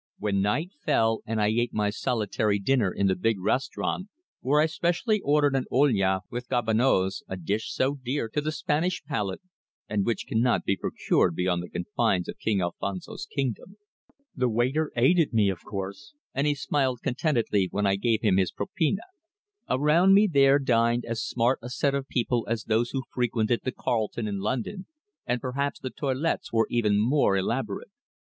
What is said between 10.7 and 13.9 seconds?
procured beyond the confines of King Alfonso's kingdom.